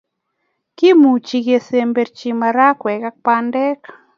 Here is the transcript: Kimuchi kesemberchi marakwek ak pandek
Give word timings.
Kimuchi 0.77 1.37
kesemberchi 1.45 2.29
marakwek 2.39 3.01
ak 3.09 3.15
pandek 3.25 3.79